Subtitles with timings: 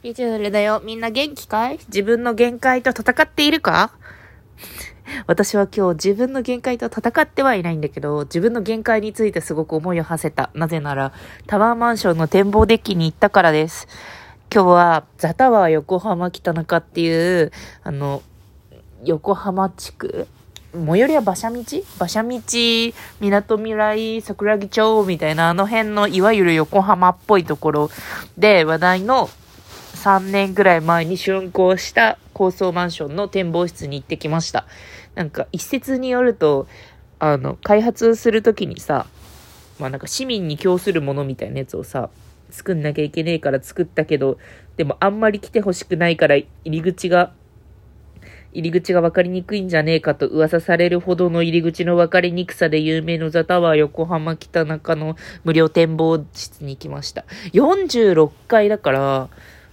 [0.00, 0.80] ピチュールだよ。
[0.84, 1.78] みんな元気かい？
[1.88, 3.90] 自分の限界と戦っているか？
[5.26, 10.50] 私は今日自分の限界と戦ってはいないんだけど、自分の限界についてすごく思いを馳せた。
[10.54, 11.12] なぜなら、
[11.48, 13.88] タワーマンションの展望デッキに行ったからです。
[14.54, 17.50] 今日は、ザタワー横浜北中っていう、
[17.82, 18.22] あの、
[19.04, 20.28] 横浜地区？
[20.72, 21.64] 最寄りは馬車道？
[21.98, 22.38] 馬車道、
[23.18, 25.04] 港未来、桜木町？
[25.08, 27.90] みたいなあの辺のいわゆる横浜っぽいところ
[28.36, 29.28] で話題の
[29.98, 34.66] 3年ぐらい前に竣工した高層マンションの展望室に行ってきました。
[35.14, 36.68] なんか一説によると、
[37.18, 39.06] あの、開発するときにさ、
[39.78, 42.10] まあなんか市民に供するものみたいなやつをさ、
[42.50, 44.38] 作んなきゃいけねえから作ったけど、
[44.76, 47.32] でもあんまり来てほしくないから入り口が
[48.52, 57.24] 入り口が分かりにくいんじゃねえかと噂されるほどの入り口の分かりにくさで有名のザタワー横浜北中の無料展望室に行きました。
[57.52, 59.28] 46階だから、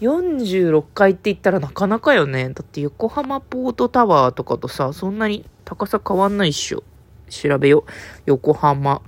[0.00, 2.50] 46階って言ったらなかなかよね。
[2.50, 6.82] だって横浜ポートタワーとかとさ、そんなに高さ変わんないっしょ。
[7.28, 7.84] 調べよ。
[8.26, 9.02] 横浜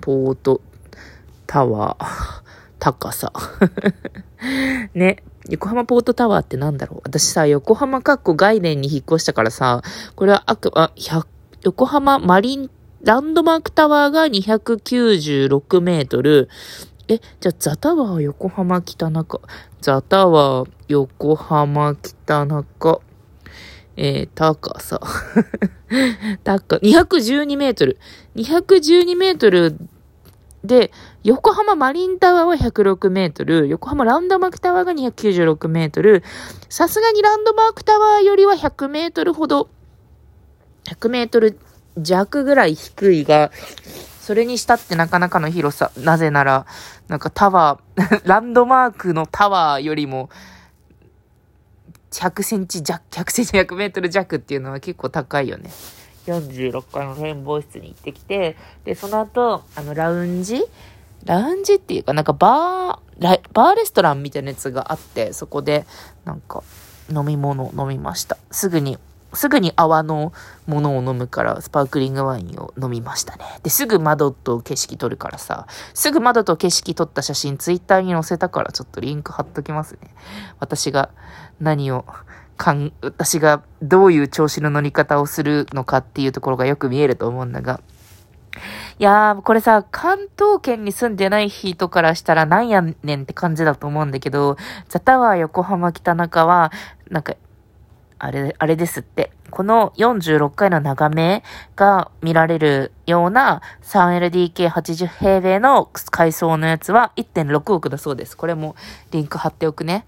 [0.00, 0.60] ポート
[1.46, 2.40] タワー。
[2.78, 3.32] 高さ。
[4.94, 5.22] ね。
[5.48, 9.82] 横浜ポートタワーってなんだろう私さ、横浜かっこ概念に引っ越したからさ、
[10.14, 10.92] これはあく、あ、
[11.62, 12.70] 横浜マリン、
[13.02, 16.48] ランドマークタワーが296メートル。
[17.10, 19.40] え、じゃあザタワー横浜北中。
[19.80, 23.00] ザタワー横浜北中。
[23.96, 25.00] えー、高さ。
[26.44, 27.98] 高、212メートル。
[28.36, 29.76] 212メートル
[30.62, 30.92] で、
[31.24, 36.22] 横浜マリンタワーは106メートル、横浜ランドマークタワーが296メートル、
[36.68, 39.68] さすがにランドマークタワーよりは100メートルほど、
[40.84, 41.58] 100メートル
[41.98, 43.50] 弱ぐらい低いが、
[44.30, 45.90] それにしたってなかなかの広さ。
[45.96, 46.64] なぜなら、
[47.08, 50.30] なんかタワー、 ランドマークのタワーよりも、
[52.12, 55.72] 100センチ弱、100センチ100メートル弱っていうのは結構高いよね。
[56.28, 60.62] 46階の展望室に行ってきて、で、その後、あの、ラウンジ？
[61.24, 65.86] ラウンジっていうか、なんかバー、バーレストランみたいなやつがあって、そこで、
[66.24, 66.62] なんか、
[67.12, 68.38] 飲み物を飲みました。
[68.52, 68.96] すぐに、
[69.32, 70.32] すぐに泡の
[70.66, 73.44] ものを飲むから、スパークリングワインを飲みましたね。
[73.62, 80.14] で、すぐ窓と景色撮るからさ、すぐ窓と景色撮った写真ツイッターに載せたから、ちょっとリンク貼っときますね。
[80.58, 81.10] 私が
[81.60, 82.04] 何を
[82.56, 87.80] かん、私がどういう調子の乗り方をするのかっていうところがよく見えると思うんだが。
[88.98, 94.58] いやー、これさ、関東圏に住んでない人からしたらなんやねんって感じだと思うんだけど、
[94.88, 96.70] ザタワー横浜北中は、
[97.08, 97.34] なんか、
[98.20, 99.32] あれ、あれですって。
[99.50, 101.42] この46階の眺め
[101.74, 108.36] が見られるような 3LDK80 平米の階層のやつは1.6億だそうです。
[108.36, 108.76] これも
[109.10, 110.04] リンク貼っておくね。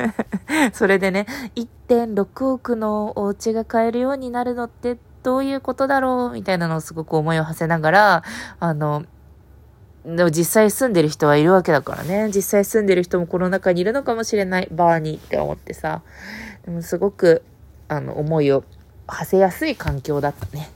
[0.72, 8.24] それでね、1.6億のお家が買えるようになるのってどういうことだろうみたいなのをすごく思いを馳せながら、
[8.60, 9.04] あの、
[10.04, 12.30] でも実際住んでる人はいるわけだからね。
[12.34, 14.68] 実際住んでる人もこの中にいるのかもしれない。
[14.70, 16.02] バーにって思ってさ。
[16.64, 17.42] でもすごく、
[17.88, 18.64] あの、思いを
[19.06, 20.70] 馳せやすい環境だったね。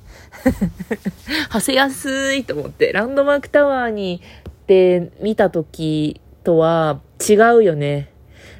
[1.51, 2.93] 馳せやすいと思って。
[2.93, 4.21] ランドマークタワーに
[4.65, 8.11] って見た時とは違うよね。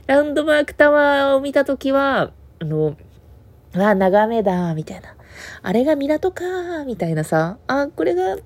[0.07, 2.31] ランドマークタワーを見た時は、
[2.61, 2.97] あの、
[3.75, 5.15] わ、眺めだ、みたいな。
[5.63, 7.57] あれが港か、みたいなさ。
[7.67, 8.41] あ、これが、うん、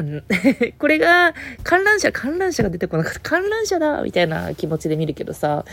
[0.00, 0.22] あの
[0.78, 3.20] これが、観覧車、観覧車が出てこなかった。
[3.20, 5.64] 観覧車だみたいな気持ちで見るけどさ、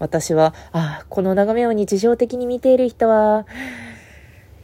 [0.00, 3.46] 私は、あ、この眺めを日常的に見ている人は、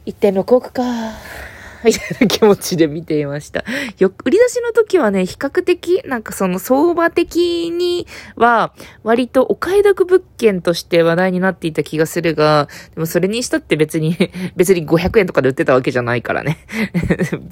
[0.05, 0.83] 1.6億か。
[1.83, 3.63] みたいな気持ちで見ていました。
[3.99, 8.73] よ、売り出しの時はね、比較的、なんかその相場的には、
[9.03, 14.15] 割とお買い得物件として話題になっていた気がするが、でもそれにしたって別に、
[14.55, 16.57] 別に500円とかで売ってたわけじゃないからね。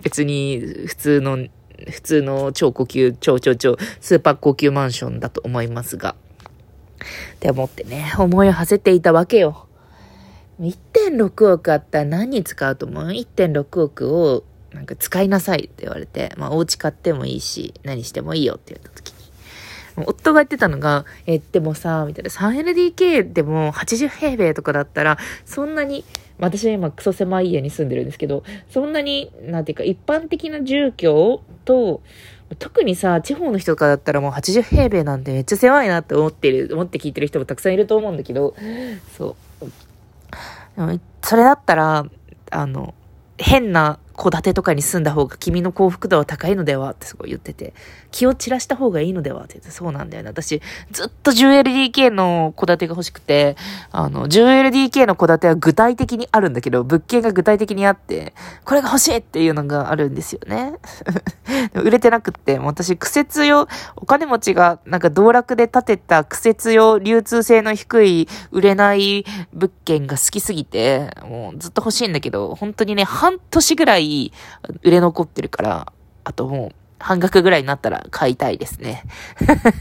[0.04, 1.38] 別に、普通の、
[1.90, 6.16] 普通の超高級、超超超、スーパー高級マンションだと思いますが。
[7.36, 9.68] って思ってね、思いを馳せていたわけよ。
[10.60, 14.44] 1.6億あったら何に使うと思う ?1.6 億を
[14.74, 19.22] なんか使いなさいって言われて、まあお家買ってもいいし、何してもいいよって言った時に。
[19.98, 26.06] 夫が言ってたのが、え、でもさ、みたいな 3LDK でも80平米とかだったら、そんなに、
[26.42, 32.02] 私は今クソ狭い家に住んでるんですけど、そんなに、なんていうか一般的な住居と、
[32.60, 38.56] 特にさ、地方の人とかだったらもう80平米なんてめっちゃ狭いなって思ってる、思って聞いてる人もたくさんいると思うんだけど、
[39.18, 39.72] そう。
[41.22, 42.06] それだったら、
[42.50, 42.94] あの、
[43.38, 47.74] 変な戸建てとかに住んだ方が君の幸福度は高いのではってすごい言ってて、
[48.12, 50.30] 気を散らした方がいいのではって言って、そうなんだよね。
[50.30, 50.62] 私、
[50.92, 53.56] ずっと 10LDK の戸建てが欲しくて、
[53.92, 58.34] あの、10LDK の戸建ては具体的にあるんだけど、物件が具体的にあって、
[58.66, 60.74] これが欲しいっていうのがあるんですよね。
[61.74, 74.34] 売れてなくって、私、苦節用、お金持ちがなんか道楽で建てた苦節用、流通性の低い、売れない物件が好きすぎて、もうずっと欲しいんだけど、本当にね、半年ぐらいい
[74.84, 75.94] 売れ残ってるから、
[76.24, 79.04] あともう、半額ぐらいになったら買いたいですね。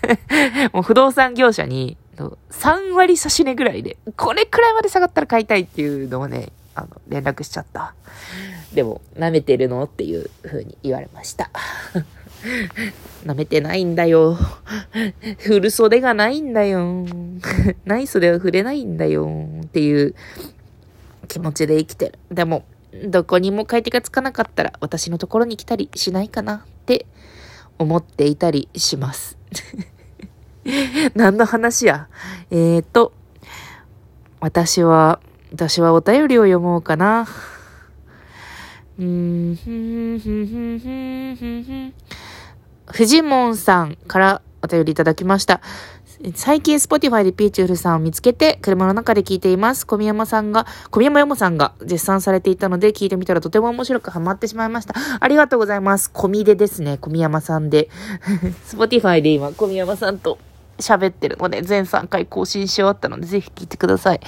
[0.72, 1.96] もう不動産業者に、
[2.50, 7.94] 3割差し値ぐらいで、これくらいまで下がったら買いたいっていうのをね、あの、連絡しちゃった。
[8.72, 11.50] でも、舐めてるのっていう風に言われました。
[13.24, 14.36] 舐めてないんだよ。
[15.38, 17.06] 振る袖がないんだよ。
[17.84, 19.28] ない袖は触れないんだよ。
[19.62, 20.14] っていう
[21.28, 22.18] 気持ちで生きてる。
[22.30, 22.64] でも、
[23.06, 27.06] どこにも買い手がつかなかったら私のところに来たりしないかなって
[27.78, 29.38] 思っていたりします。
[31.14, 32.08] 何の話や？
[32.50, 33.12] えーと、
[34.40, 35.20] 私は、
[35.52, 37.26] 私はお便りを読もうかな。
[38.98, 41.94] うん、ふんふんふんふんふんふん。
[42.86, 45.60] フジモンさんからお便りいただきました。
[46.34, 49.86] 最近 Spotify でピーチュールさんを見つけて車の中で聞いています。
[49.86, 54.94] 小宮山さんが、小宮山山さんが絶賛されていたので聞いてみたらとても面白くハマってしまいました。
[55.18, 56.10] ありがとうございます。
[56.10, 56.98] 小見でですね。
[56.98, 57.88] 小宮山さんで。
[58.68, 60.38] Spotify で今小宮山さんと
[60.80, 64.20] 喋ってるので、全3回更新し終わったので、ぜひ聞いてください。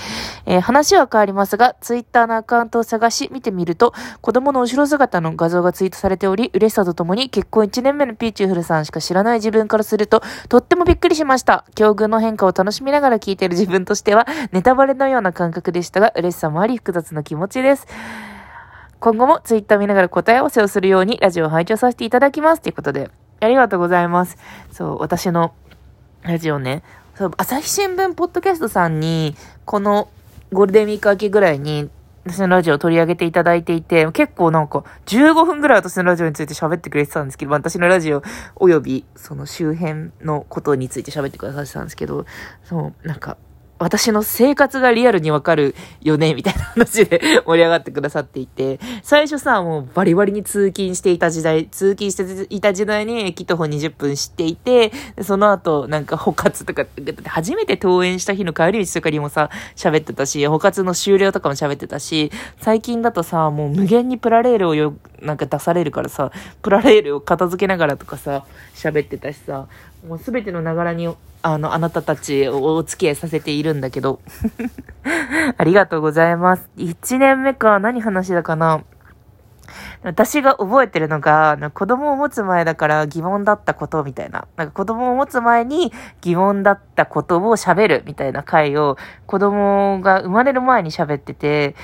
[0.47, 11.65] えー、話は変わりますが、ツイッターのアカウントを探し、見てみると、子供の後ろ姿の画像がツイートされており、嬉しさとともに結婚1年目のピーチューフルさんしか知らない自分からすると、とってもびっくりしました。
[11.75, 17.87] 境遇の変化を楽しみながら聞いてる自分としては、ネタバレのような感覚でしたが、嬉しさもあり複雑な気持ちです。
[19.03, 22.63] 今後もツイッター見ながら答え合わせをするようにラジオを拝聴させていただきます。
[22.63, 23.11] ということで、
[23.41, 24.39] ありがとうございます。
[24.71, 25.53] そう、私の
[26.23, 26.85] ラジオね、
[27.17, 29.35] そう朝日新聞ポッドキャストさんに、
[29.65, 30.09] この
[30.53, 31.91] ゴールデンウィーク明けぐらいに、
[32.25, 38.23] 私のラジオを取り上げていただいていて、結構なんか15分ぐらい私のラジオについて喋ってくれてたんですけど、私のラジオ
[38.55, 42.25] およびその周辺のことについて喋ってくださってたんですけど、
[42.63, 43.37] そう、なんか
[43.83, 54.93] 私の生活がリアルにわかるよね、みたいな話で盛り上がってくださっていて、最初さ、もうバリバリに通勤していた時代、通勤していた時代に駅徒歩20分知っていて、
[55.23, 56.87] その後、なんか補活とか、
[57.27, 62.31] 初めて登園した日の帰り道とかにもさ、喋ってたし、補活の終了とかも喋ってたし、
[62.61, 66.31] 最近だとさ、もう無限にプラレールをよ、なんか出されるからさ、
[66.63, 68.45] プラレールを片付けながらとかさ、
[68.75, 69.67] 喋ってたしさ、
[70.07, 71.09] もうすべてのながらに
[71.43, 74.21] あの、あなたたちをお付き合いさせているんだけど。
[75.59, 76.71] ありがとうございます。
[76.77, 78.83] 1年目か、何話だかな。
[80.03, 84.47] 私が覚えてるのが、子供を持つ前だから疑問だったことみたいな。
[84.57, 88.97] なんか子供を持つ前に疑問だったことを喋るみたいな回を
[89.27, 91.75] 子供が生まれる前に喋ってて、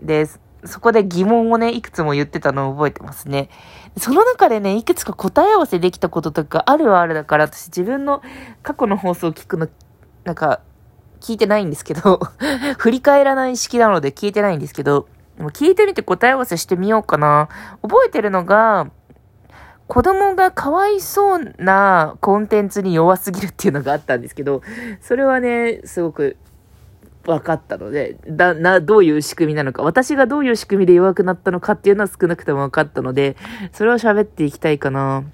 [0.00, 0.26] で、
[0.64, 3.48] そこで疑問をね、いくつも言ってたのを覚えてますね。
[3.98, 8.22] その中でね、いくつか答え合わせできたこととかあるはあるだから、私自分の
[8.62, 9.68] 過去の放送を聞くの、
[10.24, 10.60] なんか、
[11.20, 12.18] 聞いてないんですけど
[12.78, 17.48] 振り返らない式なので聞いてないんですけど、でも聞いてみて答え合わせしてみようかな。
[17.82, 18.88] 覚えてるのが、
[19.86, 24.62] 子供がかわいそうなコンテンツに弱すぎるっていうのがあったんですけど、
[25.00, 26.36] それはね、すごく
[27.24, 33.36] 分かったので、だ、な、どういう仕組みなのか、私がどういう仕組みで弱くなったのかっていうのは少なくとも分かったので、
[33.72, 35.24] それを喋っていきたいかな。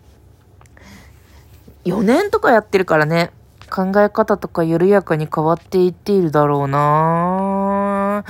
[1.84, 3.30] 4年とかやってるからね、
[3.70, 8.24] 考え方とか緩やかに変わっていっているだろうな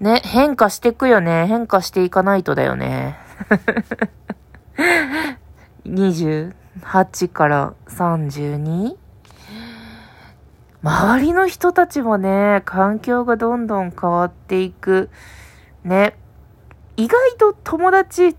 [0.00, 1.46] ね、変化していくよね。
[1.46, 3.16] 変化していかないとだよね。
[5.86, 8.96] 28から 32?
[10.82, 15.10] 周りの人たちもね、環境がどんどん変わっていく。
[15.84, 16.16] ね。
[16.96, 18.36] 意外と友達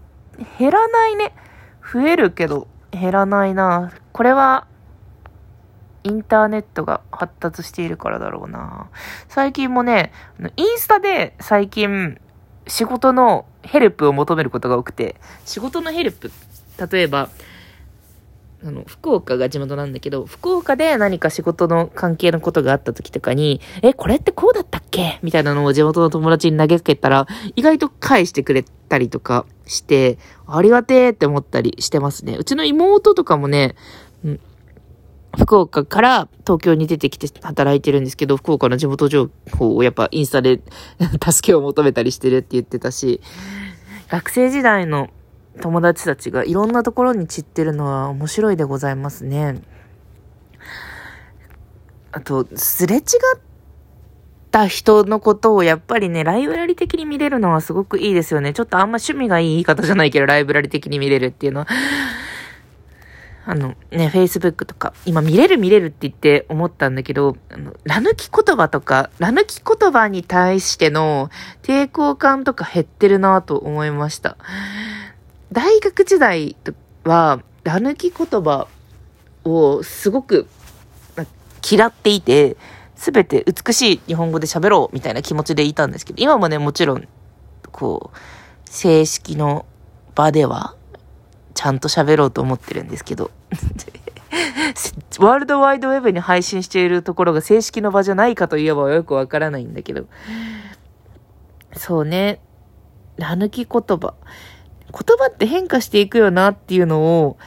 [0.58, 1.34] 減らないね。
[1.94, 3.92] 増えるけど減らないな。
[4.12, 4.68] これは
[6.04, 8.90] インターネットが発達しているからだろうな。
[9.28, 10.12] 最近もね、
[10.58, 12.20] インスタで最近
[12.68, 16.32] 仕事のヘルプを求めることが多くて、仕事のヘルプ、
[16.92, 17.30] 例えば、
[18.64, 25.20] あの、福岡が地元なんだけど、福岡で何か仕事の関係のことがあった時とかに、え、これってこうだったっけ？
[25.24, 32.36] みたいなのを地元の友達に投げかけたら、意外と返してくれたりとかして、ありがてーって思ったりしてますね。
[32.38, 33.76] うちの妹とかもね、
[34.24, 34.40] うん
[35.38, 40.60] 福岡から東京に出てきて働いてるんですけど、福岡の地元情報をやっぱインスタで
[41.24, 43.22] 助けを求めたりしてるって言ってたし、
[44.10, 45.10] 学生時代の
[45.60, 49.62] 友達たちがいろんなところに散ってるのは面白いでございますね。
[52.12, 53.04] あと、すれ違っ
[54.52, 58.54] た人のことをやっぱりね、ライブラリ的に見れるのはすごくいいですよね。
[58.54, 61.68] ちょっとあんま趣味がいい言い方じゃないけど、ライブラリ的に見れるっていうのは。
[63.44, 71.30] あのね、Facebook とか、今見れる見れるって言って思ったんだけど、あの、ラ抜き言葉とか、ラ抜き言葉に対しての
[71.64, 74.38] 抵抗感とか減ってるなと思いました。
[75.52, 76.56] 大学時代
[77.04, 78.68] は、ラ抜き言葉
[79.44, 80.48] をすごく
[81.70, 82.56] 嫌っていて、
[82.96, 87.08] すべて美しい日本語で喋ろうみたいな気持ちでいたんですけど、今もね、もちろん、
[87.72, 88.18] こう、
[88.70, 89.66] 正式の
[90.16, 90.76] 場では、
[91.54, 93.32] ちゃんと喋ろうと思ってるんですけど、
[95.20, 100.08] ワールドワイドウェブに配信しているところが正式の場じゃないかといえばよくわからないんだけど、
[101.76, 102.40] そうね、
[103.18, 104.14] ら抜き言葉。
[104.92, 107.38] 言葉って変化していくよなっていうのを、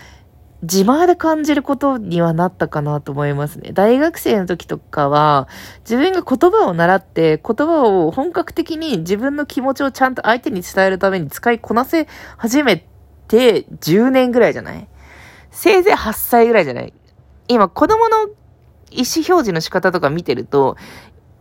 [0.62, 3.72] 自前で感じることにはなったかなと思いますね。
[3.72, 5.46] 大学生の時とかは、
[5.80, 12.08] 自分が言葉を習って、言葉を本格的に自分の気持ちをちゃんと相手に伝えるために使いこなせ
[12.38, 12.86] 始め
[13.28, 14.88] て10年ぐらいじゃない？
[15.50, 16.94] せいぜい8歳ぐらいじゃない？
[17.48, 18.28] 今、子供の
[18.90, 20.78] 意思表示の仕方とか見てると、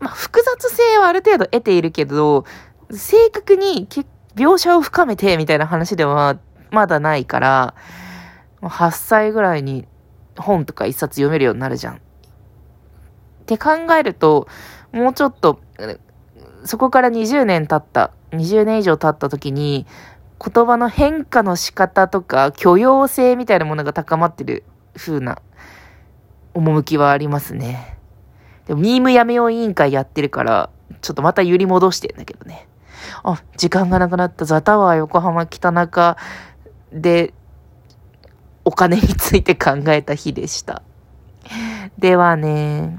[0.01, 2.43] まあ、複雑性はある程度得ているけど、
[2.91, 6.37] 正確に結描写を深めてみたいな話では
[6.71, 7.75] まだないから、
[8.61, 9.87] 8歳ぐらいに
[10.37, 11.95] 本とか一冊読めるようになるじゃん。
[11.95, 11.99] っ
[13.45, 14.47] て考えると、
[14.91, 15.59] もうちょっと、
[16.65, 19.85] そこから20年経った、20年以上経った時に、
[20.43, 24.63] 言葉の変化の仕方とか許容性みたいなものが高まってる
[24.97, 25.41] 風な
[26.53, 27.97] 趣はありますね。
[28.65, 30.69] でも、ミームやめよう委員会やってるから、
[31.01, 32.67] ちょっとまた揺り戻してんだけどね。
[33.23, 34.45] あ、時間がなくなった。
[34.45, 36.17] ザタワー横浜北中。
[36.91, 37.33] で
[38.65, 40.83] お金について考えた日でした。
[41.97, 42.97] ではね